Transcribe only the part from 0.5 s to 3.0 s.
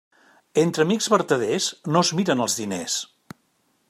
Entre amics vertaders no es miren els diners.